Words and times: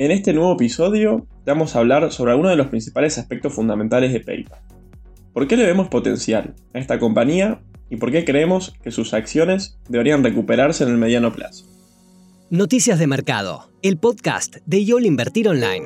En 0.00 0.10
este 0.12 0.32
nuevo 0.32 0.54
episodio 0.54 1.26
vamos 1.44 1.76
a 1.76 1.80
hablar 1.80 2.10
sobre 2.10 2.30
algunos 2.30 2.52
de 2.52 2.56
los 2.56 2.68
principales 2.68 3.18
aspectos 3.18 3.52
fundamentales 3.52 4.14
de 4.14 4.20
PayPal. 4.20 4.58
¿Por 5.34 5.46
qué 5.46 5.58
le 5.58 5.66
vemos 5.66 5.88
potencial 5.88 6.54
a 6.72 6.78
esta 6.78 6.98
compañía 6.98 7.60
y 7.90 7.96
por 7.96 8.10
qué 8.10 8.24
creemos 8.24 8.72
que 8.82 8.92
sus 8.92 9.12
acciones 9.12 9.78
deberían 9.90 10.24
recuperarse 10.24 10.84
en 10.84 10.90
el 10.90 10.96
mediano 10.96 11.34
plazo? 11.34 11.66
Noticias 12.48 12.98
de 12.98 13.08
Mercado, 13.08 13.68
el 13.82 13.98
podcast 13.98 14.56
de 14.64 14.86
YOL 14.86 15.04
Invertir 15.04 15.50
Online. 15.50 15.84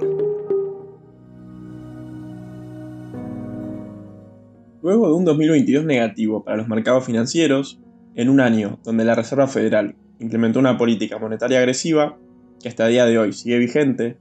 Luego 4.81 5.09
de 5.09 5.15
un 5.15 5.25
2022 5.25 5.85
negativo 5.85 6.45
para 6.45 6.59
los 6.59 6.69
mercados 6.69 7.05
financieros, 7.05 7.81
en 8.15 8.29
un 8.29 8.39
año 8.39 8.79
donde 8.85 9.05
la 9.05 9.17
Reserva 9.17 9.49
Federal 9.49 9.97
implementó 10.21 10.61
una 10.61 10.79
política 10.79 11.19
monetaria 11.19 11.59
agresiva, 11.59 12.17
que 12.61 12.69
hasta 12.69 12.87
el 12.87 12.93
día 12.93 13.07
de 13.07 13.19
hoy 13.19 13.33
sigue 13.33 13.59
vigente, 13.59 14.19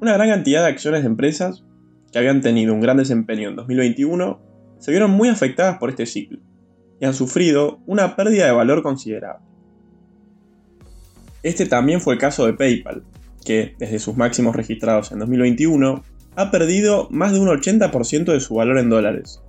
una 0.00 0.12
gran 0.14 0.28
cantidad 0.28 0.62
de 0.62 0.68
acciones 0.68 1.02
de 1.02 1.08
empresas 1.08 1.64
que 2.12 2.18
habían 2.18 2.40
tenido 2.40 2.74
un 2.74 2.80
gran 2.80 2.96
desempeño 2.96 3.48
en 3.48 3.56
2021 3.56 4.40
se 4.78 4.90
vieron 4.90 5.10
muy 5.10 5.28
afectadas 5.28 5.78
por 5.78 5.90
este 5.90 6.06
ciclo 6.06 6.38
y 7.00 7.04
han 7.04 7.14
sufrido 7.14 7.80
una 7.86 8.16
pérdida 8.16 8.46
de 8.46 8.52
valor 8.52 8.82
considerable. 8.82 9.44
Este 11.42 11.66
también 11.66 12.00
fue 12.00 12.14
el 12.14 12.20
caso 12.20 12.46
de 12.46 12.54
PayPal, 12.54 13.04
que 13.44 13.74
desde 13.78 13.98
sus 13.98 14.16
máximos 14.16 14.56
registrados 14.56 15.12
en 15.12 15.20
2021 15.20 16.02
ha 16.34 16.50
perdido 16.50 17.08
más 17.10 17.32
de 17.32 17.38
un 17.38 17.48
80% 17.48 18.32
de 18.32 18.40
su 18.40 18.54
valor 18.54 18.78
en 18.78 18.90
dólares, 18.90 19.40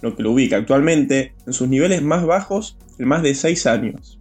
lo 0.00 0.14
que 0.14 0.22
lo 0.22 0.32
ubica 0.32 0.56
actualmente 0.56 1.34
en 1.46 1.52
sus 1.52 1.68
niveles 1.68 2.02
más 2.02 2.24
bajos 2.24 2.78
en 2.98 3.08
más 3.08 3.22
de 3.22 3.34
6 3.34 3.66
años. 3.66 4.18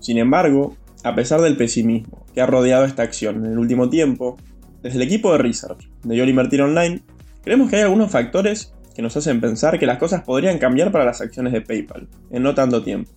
Sin 0.00 0.18
embargo, 0.18 0.76
a 1.04 1.14
pesar 1.14 1.40
del 1.40 1.56
pesimismo 1.56 2.24
que 2.34 2.40
ha 2.40 2.46
rodeado 2.46 2.84
esta 2.84 3.02
acción 3.02 3.44
en 3.44 3.52
el 3.52 3.58
último 3.58 3.90
tiempo, 3.90 4.36
desde 4.82 4.96
el 4.96 5.02
equipo 5.02 5.32
de 5.32 5.38
research 5.38 5.88
de 6.04 6.16
YOL 6.16 6.28
Invertir 6.28 6.62
Online, 6.62 7.02
creemos 7.42 7.70
que 7.70 7.76
hay 7.76 7.82
algunos 7.82 8.10
factores 8.10 8.72
que 8.94 9.02
nos 9.02 9.16
hacen 9.16 9.40
pensar 9.40 9.78
que 9.78 9.86
las 9.86 9.98
cosas 9.98 10.22
podrían 10.22 10.58
cambiar 10.58 10.92
para 10.92 11.04
las 11.04 11.20
acciones 11.20 11.52
de 11.52 11.60
PayPal 11.60 12.08
en 12.30 12.42
no 12.42 12.54
tanto 12.54 12.82
tiempo. 12.82 13.10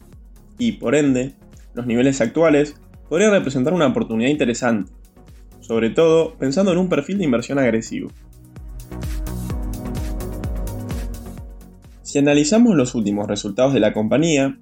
Y 0.58 0.74
por 0.74 0.96
ende, 0.96 1.34
los 1.74 1.86
niveles 1.86 2.22
actuales 2.22 2.76
podrían 3.10 3.32
representar 3.32 3.74
una 3.74 3.88
oportunidad 3.88 4.30
interesante, 4.30 4.92
sobre 5.60 5.90
todo 5.90 6.36
pensando 6.38 6.72
en 6.72 6.78
un 6.78 6.90
perfil 6.90 7.18
de 7.18 7.26
inversión 7.26 7.60
agresivo. 7.60 8.10
Si 12.04 12.20
analizamos 12.20 12.76
los 12.76 12.96
últimos 12.96 13.28
resultados 13.28 13.74
de 13.74 13.82
la 13.82 13.92
compañía, 13.92 14.58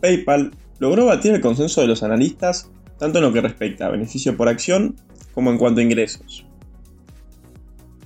PayPal 0.00 0.52
logró 0.78 1.06
batir 1.06 1.34
el 1.34 1.40
consenso 1.40 1.80
de 1.80 1.86
los 1.86 2.02
analistas 2.02 2.70
tanto 2.98 3.18
en 3.18 3.24
lo 3.24 3.32
que 3.32 3.40
respecta 3.40 3.86
a 3.86 3.90
beneficio 3.90 4.36
por 4.36 4.48
acción 4.48 4.96
como 5.32 5.50
en 5.50 5.58
cuanto 5.58 5.80
a 5.80 5.84
ingresos. 5.84 6.44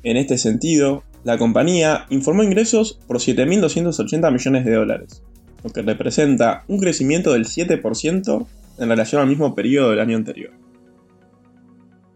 En 0.02 0.16
este 0.16 0.36
sentido, 0.36 1.04
la 1.24 1.38
compañía 1.38 2.06
informó 2.10 2.42
ingresos 2.42 2.98
por 3.06 3.18
7.280 3.18 4.32
millones 4.32 4.64
de 4.64 4.74
dólares, 4.74 5.22
lo 5.62 5.70
que 5.70 5.82
representa 5.82 6.64
un 6.68 6.78
crecimiento 6.78 7.32
del 7.32 7.44
7% 7.44 8.46
en 8.78 8.88
relación 8.88 9.22
al 9.22 9.28
mismo 9.28 9.54
periodo 9.54 9.90
del 9.90 10.00
año 10.00 10.16
anterior. 10.16 10.52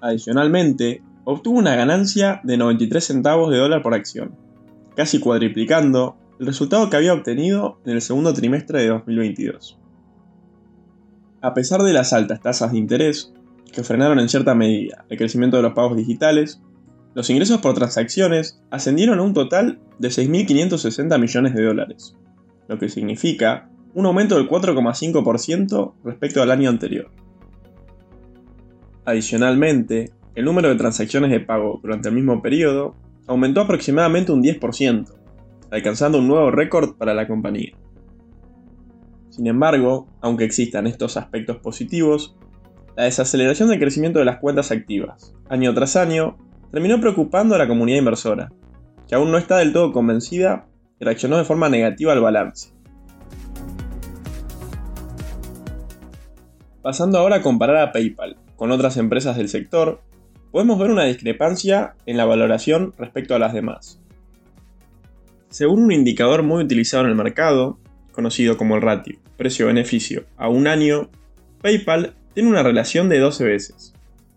Adicionalmente, 0.00 1.02
obtuvo 1.24 1.58
una 1.58 1.76
ganancia 1.76 2.40
de 2.44 2.56
93 2.56 3.04
centavos 3.04 3.50
de 3.50 3.58
dólar 3.58 3.82
por 3.82 3.94
acción, 3.94 4.34
casi 4.96 5.20
cuadriplicando 5.20 6.16
el 6.40 6.46
resultado 6.46 6.90
que 6.90 6.96
había 6.96 7.14
obtenido 7.14 7.78
en 7.86 7.92
el 7.92 8.02
segundo 8.02 8.34
trimestre 8.34 8.82
de 8.82 8.88
2022. 8.88 9.78
A 11.40 11.54
pesar 11.54 11.82
de 11.82 11.92
las 11.92 12.12
altas 12.12 12.40
tasas 12.40 12.72
de 12.72 12.78
interés, 12.78 13.32
que 13.72 13.82
frenaron 13.82 14.18
en 14.18 14.28
cierta 14.28 14.54
medida 14.54 15.04
el 15.08 15.18
crecimiento 15.18 15.58
de 15.58 15.62
los 15.62 15.74
pagos 15.74 15.96
digitales, 15.96 16.62
los 17.14 17.30
ingresos 17.30 17.60
por 17.60 17.74
transacciones 17.74 18.60
ascendieron 18.70 19.18
a 19.18 19.22
un 19.22 19.34
total 19.34 19.80
de 19.98 20.08
6.560 20.08 21.18
millones 21.18 21.54
de 21.54 21.62
dólares, 21.62 22.16
lo 22.68 22.78
que 22.78 22.88
significa 22.88 23.68
un 23.94 24.06
aumento 24.06 24.36
del 24.36 24.48
4,5% 24.48 25.94
respecto 26.04 26.42
al 26.42 26.50
año 26.50 26.68
anterior. 26.68 27.10
Adicionalmente, 29.06 30.10
el 30.34 30.44
número 30.44 30.68
de 30.68 30.76
transacciones 30.76 31.30
de 31.30 31.40
pago 31.40 31.80
durante 31.82 32.08
el 32.08 32.14
mismo 32.14 32.42
periodo 32.42 32.94
aumentó 33.26 33.62
aproximadamente 33.62 34.32
un 34.32 34.42
10%, 34.42 35.06
alcanzando 35.70 36.18
un 36.18 36.28
nuevo 36.28 36.50
récord 36.50 36.96
para 36.96 37.14
la 37.14 37.26
compañía. 37.26 37.72
Sin 39.36 39.46
embargo, 39.48 40.08
aunque 40.22 40.44
existan 40.44 40.86
estos 40.86 41.18
aspectos 41.18 41.58
positivos, 41.58 42.38
la 42.96 43.04
desaceleración 43.04 43.68
del 43.68 43.78
crecimiento 43.78 44.18
de 44.18 44.24
las 44.24 44.38
cuentas 44.38 44.70
activas, 44.70 45.34
año 45.50 45.74
tras 45.74 45.94
año, 45.96 46.38
terminó 46.72 46.98
preocupando 47.02 47.54
a 47.54 47.58
la 47.58 47.68
comunidad 47.68 47.98
inversora, 47.98 48.50
que 49.06 49.14
aún 49.14 49.30
no 49.30 49.36
está 49.36 49.58
del 49.58 49.74
todo 49.74 49.92
convencida 49.92 50.68
y 50.98 51.04
reaccionó 51.04 51.36
de 51.36 51.44
forma 51.44 51.68
negativa 51.68 52.14
al 52.14 52.22
balance. 52.22 52.72
Pasando 56.80 57.18
ahora 57.18 57.36
a 57.36 57.42
comparar 57.42 57.76
a 57.76 57.92
PayPal 57.92 58.38
con 58.56 58.70
otras 58.70 58.96
empresas 58.96 59.36
del 59.36 59.50
sector, 59.50 60.00
podemos 60.50 60.78
ver 60.78 60.90
una 60.90 61.04
discrepancia 61.04 61.94
en 62.06 62.16
la 62.16 62.24
valoración 62.24 62.94
respecto 62.96 63.34
a 63.34 63.38
las 63.38 63.52
demás. 63.52 64.00
Según 65.50 65.82
un 65.82 65.92
indicador 65.92 66.42
muy 66.42 66.64
utilizado 66.64 67.04
en 67.04 67.10
el 67.10 67.16
mercado, 67.16 67.78
conocido 68.16 68.56
como 68.56 68.74
el 68.74 68.82
ratio 68.82 69.20
precio-beneficio 69.36 70.24
a 70.36 70.48
un 70.48 70.66
año, 70.66 71.10
PayPal 71.62 72.16
tiene 72.34 72.48
una 72.48 72.64
relación 72.64 73.08
de 73.08 73.20
12 73.20 73.44
veces, 73.44 73.94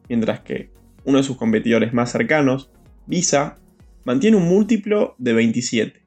mientras 0.08 0.42
que 0.42 0.70
uno 1.06 1.18
de 1.18 1.24
sus 1.24 1.38
competidores 1.38 1.94
más 1.94 2.12
cercanos, 2.12 2.70
Visa, 3.08 3.58
mantiene 4.04 4.38
un 4.38 4.48
múltiplo 4.48 5.16
de 5.18 5.34
27. 5.34 6.02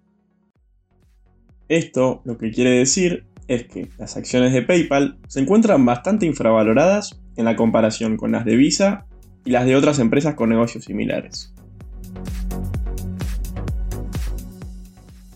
Esto 1.68 2.22
lo 2.24 2.38
que 2.38 2.52
quiere 2.52 2.70
decir 2.70 3.24
es 3.48 3.64
que 3.64 3.88
las 3.98 4.16
acciones 4.16 4.52
de 4.52 4.62
PayPal 4.62 5.18
se 5.26 5.40
encuentran 5.40 5.84
bastante 5.84 6.26
infravaloradas 6.26 7.20
en 7.36 7.44
la 7.44 7.56
comparación 7.56 8.16
con 8.16 8.32
las 8.32 8.44
de 8.44 8.56
Visa 8.56 9.06
y 9.44 9.50
las 9.50 9.66
de 9.66 9.74
otras 9.74 9.98
empresas 9.98 10.34
con 10.34 10.50
negocios 10.50 10.84
similares. 10.84 11.52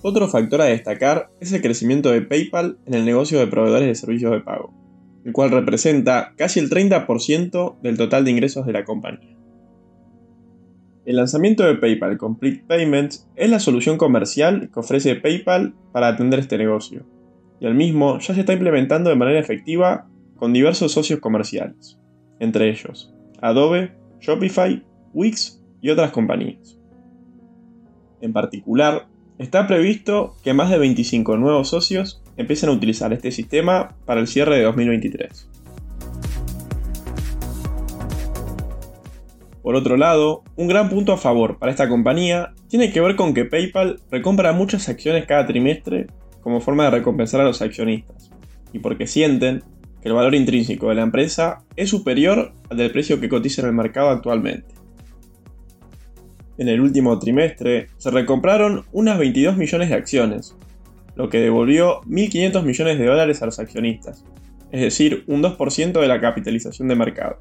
Otro 0.09 0.29
factor 0.29 0.61
a 0.61 0.67
destacar 0.67 1.31
es 1.41 1.53
el 1.53 1.61
crecimiento 1.61 2.13
de 2.13 2.23
PayPal 2.23 2.79
en 2.87 2.95
el 2.95 3.05
negocio 3.05 3.41
de 3.41 3.49
proveedores 3.49 3.89
de 3.89 3.95
servicios 3.97 4.31
de 4.31 4.39
pago, 4.39 4.73
el 5.25 5.33
cual 5.33 5.51
representa 5.51 6.33
casi 6.37 6.61
el 6.61 6.71
30% 6.71 7.81
del 7.83 7.97
total 7.97 8.25
de 8.25 8.31
ingresos 8.31 8.65
de 8.67 8.73
la 8.73 8.85
compañía. 8.85 9.37
El 11.07 11.17
lanzamiento 11.17 11.65
de 11.65 11.75
PayPal 11.75 12.19
Complete 12.19 12.63
Payments 12.69 13.29
es 13.35 13.51
la 13.51 13.59
solución 13.59 13.99
comercial 13.99 14.71
que 14.73 14.79
ofrece 14.79 15.17
PayPal 15.17 15.75
para 15.91 16.07
atender 16.07 16.39
este 16.39 16.57
negocio, 16.57 17.05
y 17.59 17.67
el 17.67 17.75
mismo 17.75 18.21
ya 18.21 18.33
se 18.33 18.39
está 18.43 18.53
implementando 18.53 19.11
de 19.11 19.17
manera 19.17 19.41
efectiva 19.41 20.07
con 20.37 20.53
diversos 20.53 20.93
socios 20.93 21.19
comerciales, 21.19 21.99
entre 22.39 22.71
ellos 22.71 23.13
Adobe, 23.43 23.91
Shopify, 24.21 24.85
Wix 25.13 25.61
y 25.81 25.91
otras 25.91 26.13
compañías. 26.13 26.79
En 28.21 28.33
particular, 28.33 29.09
Está 29.39 29.67
previsto 29.67 30.35
que 30.43 30.55
más 30.55 30.71
de 30.71 30.79
25 30.79 31.37
nuevos 31.37 31.69
socios 31.69 32.23
empiecen 32.39 32.71
a 32.71 32.73
utilizar 32.73 33.13
este 33.13 33.31
sistema 33.31 33.95
para 34.07 34.21
el 34.21 34.29
cierre 34.29 34.57
de 34.57 34.63
2023. 34.63 35.51
Por 39.63 39.75
otro 39.75 39.99
lado, 39.99 40.43
un 40.57 40.69
gran 40.69 40.89
punto 40.89 41.13
a 41.13 41.19
favor 41.19 41.59
para 41.59 41.71
esta 41.71 41.87
compañía 41.87 42.55
tiene 42.69 42.91
que 42.93 43.03
ver 43.03 43.15
con 43.15 43.35
que 43.35 43.45
PayPal 43.45 44.01
recompra 44.11 44.53
muchas 44.53 44.89
acciones 44.89 45.27
cada 45.27 45.47
trimestre 45.47 46.07
como 46.41 46.63
forma 46.63 46.85
de 46.85 46.93
recompensar 46.93 47.43
a 47.43 47.45
los 47.45 47.61
accionistas, 47.61 48.31
y 48.73 48.79
porque 48.79 49.07
sienten 49.07 49.65
que 50.01 50.09
el 50.09 50.15
valor 50.15 50.35
intrínseco 50.35 50.89
de 50.89 50.95
la 50.95 51.03
empresa 51.03 51.59
es 51.75 51.91
superior 51.91 52.55
al 52.71 52.79
del 52.79 52.91
precio 52.91 53.21
que 53.21 53.29
cotiza 53.29 53.61
en 53.61 53.69
el 53.69 53.75
mercado 53.75 54.09
actualmente. 54.09 54.76
En 56.59 56.69
el 56.69 56.81
último 56.81 57.19
trimestre 57.19 57.89
se 57.99 58.11
recompraron 58.11 58.85
unas 58.93 59.19
22 59.19 59.57
millones 59.57 59.91
de 59.91 59.95
acciones, 59.95 60.57
lo 61.15 61.29
que 61.29 61.41
devolvió 61.41 62.01
1.500 62.03 62.63
millones 62.63 62.99
de 62.99 63.07
dólares 63.07 63.43
a 63.43 63.47
los 63.47 63.59
accionistas, 63.59 64.25
es 64.73 64.81
decir, 64.81 65.25
un 65.27 65.43
2% 65.43 66.01
de 66.01 66.09
la 66.09 66.21
capitalización 66.21 66.89
de 66.89 66.95
mercado. 66.95 67.39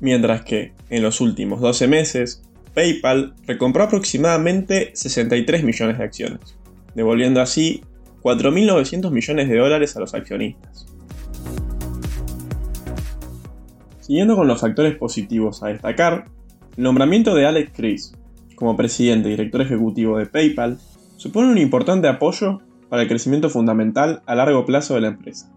Mientras 0.00 0.42
que, 0.42 0.72
en 0.90 1.02
los 1.02 1.20
últimos 1.20 1.60
12 1.60 1.88
meses, 1.88 2.42
PayPal 2.74 3.34
recompró 3.46 3.84
aproximadamente 3.84 4.90
63 4.94 5.64
millones 5.64 5.98
de 5.98 6.04
acciones, 6.04 6.58
devolviendo 6.94 7.40
así 7.40 7.82
4.900 8.22 9.10
millones 9.10 9.48
de 9.48 9.56
dólares 9.56 9.96
a 9.96 10.00
los 10.00 10.14
accionistas. 10.14 10.86
Siguiendo 14.00 14.36
con 14.36 14.46
los 14.46 14.60
factores 14.60 14.96
positivos 14.96 15.62
a 15.62 15.68
destacar, 15.68 16.26
el 16.76 16.82
nombramiento 16.82 17.34
de 17.34 17.46
Alex 17.46 17.72
Chris 17.74 18.14
como 18.54 18.76
presidente 18.76 19.28
y 19.28 19.32
director 19.32 19.62
ejecutivo 19.62 20.18
de 20.18 20.26
PayPal 20.26 20.78
supone 21.16 21.50
un 21.50 21.58
importante 21.58 22.08
apoyo 22.08 22.60
para 22.88 23.02
el 23.02 23.08
crecimiento 23.08 23.48
fundamental 23.48 24.22
a 24.26 24.34
largo 24.34 24.64
plazo 24.64 24.94
de 24.94 25.00
la 25.00 25.08
empresa. 25.08 25.52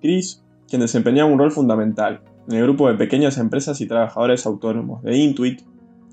Chris, 0.00 0.44
quien 0.68 0.82
desempeñaba 0.82 1.30
un 1.30 1.38
rol 1.38 1.52
fundamental 1.52 2.20
en 2.48 2.56
el 2.56 2.64
grupo 2.64 2.88
de 2.88 2.96
pequeñas 2.96 3.38
empresas 3.38 3.80
y 3.80 3.86
trabajadores 3.86 4.44
autónomos 4.46 5.02
de 5.02 5.16
Intuit, 5.16 5.62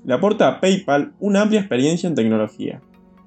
le 0.04 0.14
aporta 0.14 0.48
a 0.48 0.60
PayPal 0.60 1.12
una 1.20 1.42
amplia 1.42 1.60
experiencia 1.60 2.08
en 2.08 2.14
tecnología, 2.14 2.80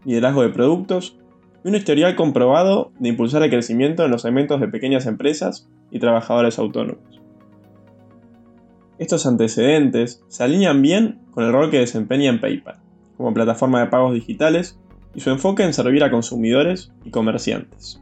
liderazgo 0.06 0.42
de 0.42 0.50
productos 0.50 1.18
y 1.64 1.70
un 1.70 1.76
historial 1.76 2.16
comprobado 2.16 2.92
de 3.00 3.10
impulsar 3.10 3.44
el 3.44 3.52
crecimiento 3.52 4.04
en 4.04 4.12
los 4.12 4.24
segmentos 4.24 4.60
de 4.60 4.68
pequeñas 4.68 5.06
empresas 5.06 5.70
y 5.92 6.00
trabajadores 6.00 6.58
autónomos. 6.58 7.21
Estos 9.02 9.26
antecedentes 9.26 10.24
se 10.28 10.44
alinean 10.44 10.84
bien 10.84 11.22
con 11.32 11.44
el 11.44 11.52
rol 11.52 11.72
que 11.72 11.80
desempeña 11.80 12.30
en 12.30 12.40
PayPal, 12.40 12.84
como 13.18 13.34
plataforma 13.34 13.80
de 13.80 13.88
pagos 13.88 14.14
digitales 14.14 14.80
y 15.16 15.22
su 15.22 15.32
enfoque 15.32 15.64
en 15.64 15.74
servir 15.74 16.04
a 16.04 16.12
consumidores 16.12 16.94
y 17.04 17.10
comerciantes. 17.10 18.00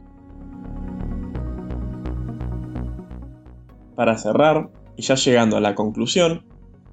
Para 3.96 4.18
cerrar, 4.18 4.68
y 4.94 5.00
ya 5.00 5.14
llegando 5.14 5.56
a 5.56 5.62
la 5.62 5.74
conclusión, 5.74 6.44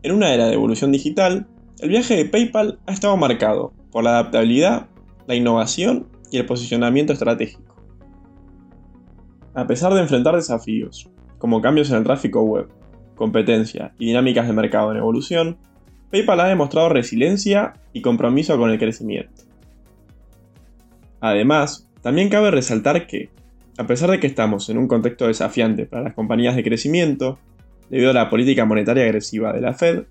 en 0.03 0.13
una 0.13 0.33
era 0.33 0.47
de 0.47 0.53
evolución 0.53 0.93
digital, 0.93 1.45
el 1.79 1.89
viaje 1.89 2.15
de 2.15 2.23
PayPal 2.23 2.79
ha 2.85 2.93
estado 2.93 3.17
marcado 3.17 3.73
por 3.91 4.05
la 4.05 4.11
adaptabilidad, 4.11 4.87
la 5.27 5.35
innovación 5.35 6.07
y 6.31 6.37
el 6.37 6.45
posicionamiento 6.45 7.11
estratégico. 7.11 7.75
A 9.53 9.67
pesar 9.67 9.93
de 9.93 9.99
enfrentar 9.99 10.33
desafíos, 10.33 11.09
como 11.39 11.59
cambios 11.59 11.89
en 11.89 11.97
el 11.97 12.05
tráfico 12.05 12.41
web, 12.43 12.69
competencia 13.17 13.91
y 13.99 14.05
dinámicas 14.05 14.47
de 14.47 14.53
mercado 14.53 14.91
en 14.91 14.97
evolución, 14.97 15.57
PayPal 16.09 16.39
ha 16.39 16.47
demostrado 16.47 16.87
resiliencia 16.87 17.73
y 17.91 18.01
compromiso 18.01 18.57
con 18.57 18.69
el 18.71 18.79
crecimiento. 18.79 19.43
Además, 21.19 21.89
también 22.01 22.29
cabe 22.29 22.51
resaltar 22.51 23.07
que, 23.07 23.29
a 23.77 23.85
pesar 23.85 24.09
de 24.09 24.21
que 24.21 24.27
estamos 24.27 24.69
en 24.69 24.77
un 24.77 24.87
contexto 24.87 25.27
desafiante 25.27 25.85
para 25.85 26.03
las 26.03 26.13
compañías 26.13 26.55
de 26.55 26.63
crecimiento, 26.63 27.39
debido 27.89 28.11
a 28.11 28.13
la 28.13 28.29
política 28.29 28.63
monetaria 28.63 29.03
agresiva 29.03 29.51
de 29.51 29.61
la 29.61 29.73
Fed, 29.73 30.03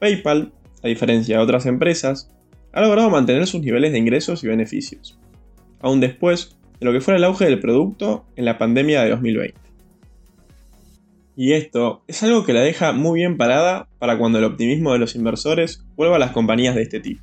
PayPal, 0.00 0.52
a 0.82 0.88
diferencia 0.88 1.36
de 1.36 1.42
otras 1.42 1.66
empresas, 1.66 2.30
ha 2.72 2.80
logrado 2.80 3.10
mantener 3.10 3.46
sus 3.46 3.60
niveles 3.60 3.92
de 3.92 3.98
ingresos 3.98 4.42
y 4.42 4.48
beneficios, 4.48 5.18
aún 5.80 6.00
después 6.00 6.56
de 6.80 6.86
lo 6.86 6.92
que 6.92 7.00
fuera 7.00 7.18
el 7.18 7.24
auge 7.24 7.44
del 7.44 7.60
producto 7.60 8.24
en 8.36 8.44
la 8.44 8.58
pandemia 8.58 9.02
de 9.02 9.10
2020. 9.10 9.67
Y 11.40 11.52
esto 11.52 12.02
es 12.08 12.20
algo 12.24 12.44
que 12.44 12.52
la 12.52 12.62
deja 12.62 12.92
muy 12.92 13.20
bien 13.20 13.36
parada 13.36 13.88
para 14.00 14.18
cuando 14.18 14.38
el 14.38 14.44
optimismo 14.44 14.92
de 14.92 14.98
los 14.98 15.14
inversores 15.14 15.86
vuelva 15.94 16.16
a 16.16 16.18
las 16.18 16.32
compañías 16.32 16.74
de 16.74 16.82
este 16.82 16.98
tipo. 16.98 17.22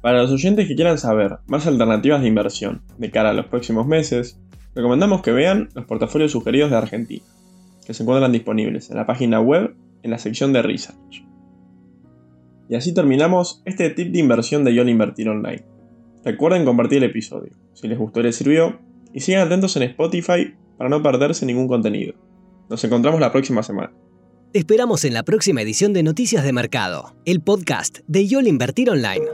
Para 0.00 0.22
los 0.22 0.30
oyentes 0.30 0.66
que 0.66 0.74
quieran 0.74 0.96
saber 0.96 1.40
más 1.46 1.66
alternativas 1.66 2.22
de 2.22 2.28
inversión 2.28 2.80
de 2.96 3.10
cara 3.10 3.28
a 3.28 3.34
los 3.34 3.48
próximos 3.48 3.86
meses, 3.86 4.40
recomendamos 4.74 5.20
que 5.20 5.32
vean 5.32 5.68
los 5.74 5.84
portafolios 5.84 6.32
sugeridos 6.32 6.70
de 6.70 6.78
Argentina, 6.78 7.26
que 7.86 7.92
se 7.92 8.02
encuentran 8.02 8.32
disponibles 8.32 8.88
en 8.88 8.96
la 8.96 9.04
página 9.04 9.42
web 9.42 9.74
en 10.02 10.10
la 10.10 10.16
sección 10.16 10.54
de 10.54 10.62
Research. 10.62 11.22
Y 12.70 12.76
así 12.76 12.94
terminamos 12.94 13.60
este 13.66 13.90
tip 13.90 14.10
de 14.10 14.20
inversión 14.20 14.64
de 14.64 14.74
YOL 14.74 14.88
Invertir 14.88 15.28
Online. 15.28 15.66
Recuerden 16.24 16.64
compartir 16.64 16.96
el 16.96 17.10
episodio, 17.10 17.52
si 17.74 17.88
les 17.88 17.98
gustó 17.98 18.20
y 18.20 18.22
les 18.22 18.36
sirvió, 18.36 18.78
y 19.12 19.20
sigan 19.20 19.46
atentos 19.46 19.76
en 19.76 19.82
Spotify 19.84 20.54
para 20.76 20.90
no 20.90 21.00
perderse 21.02 21.46
ningún 21.46 21.68
contenido. 21.68 22.14
Nos 22.68 22.82
encontramos 22.84 23.20
la 23.20 23.32
próxima 23.32 23.62
semana. 23.62 23.92
Te 24.52 24.58
esperamos 24.58 25.04
en 25.04 25.14
la 25.14 25.22
próxima 25.22 25.62
edición 25.62 25.92
de 25.92 26.02
Noticias 26.02 26.42
de 26.44 26.52
Mercado, 26.52 27.14
el 27.24 27.40
podcast 27.40 28.00
de 28.08 28.26
YOL 28.26 28.48
Invertir 28.48 28.90
Online. 28.90 29.26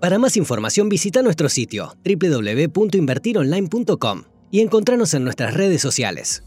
Para 0.00 0.18
más 0.18 0.36
información 0.36 0.88
visita 0.88 1.22
nuestro 1.22 1.48
sitio 1.48 1.94
www.invertironline.com 2.04 4.22
y 4.50 4.60
encontrarnos 4.60 5.14
en 5.14 5.24
nuestras 5.24 5.54
redes 5.54 5.82
sociales. 5.82 6.44